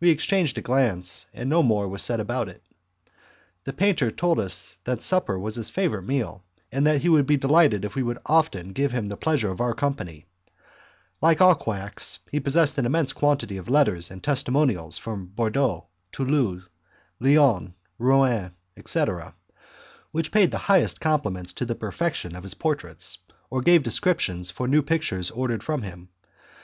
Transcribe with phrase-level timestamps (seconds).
[0.00, 2.64] We exchanged a glance, and no more was said about it.
[3.62, 6.42] The painter told us that supper was his favourite meal,
[6.72, 9.60] and that he would be delighted if we would often give him the pleasure of
[9.60, 10.26] our company.
[11.20, 16.64] Like all quacks, he possessed an immense quantity of letters and testimonials from Bordeaux, Toulouse,
[17.20, 17.70] Lyons,
[18.00, 19.36] Rouen, etc.,
[20.10, 23.18] which paid the highest compliments to the perfection of his portraits,
[23.48, 26.08] or gave descriptions for new pictures ordered from him.